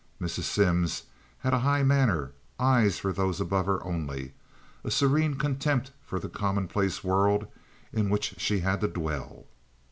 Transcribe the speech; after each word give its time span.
Mrs. 0.19 0.45
Simms 0.45 1.03
had 1.37 1.53
a 1.53 1.59
high 1.59 1.83
manner, 1.83 2.31
eyes 2.59 2.97
for 2.97 3.13
those 3.13 3.39
above 3.39 3.67
her 3.67 3.83
only, 3.85 4.33
a 4.83 4.89
serene 4.89 5.35
contempt 5.35 5.91
for 6.03 6.17
the 6.19 6.27
commonplace 6.27 7.03
world 7.03 7.45
in 7.93 8.09
which 8.09 8.33
she 8.39 8.61
had 8.61 8.81
to 8.81 8.87
dwell. 8.87 9.45